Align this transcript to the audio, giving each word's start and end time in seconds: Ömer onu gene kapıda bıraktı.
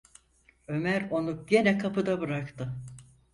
Ömer 0.67 1.01
onu 1.11 1.45
gene 1.47 1.77
kapıda 1.77 2.21
bıraktı. 2.21 2.73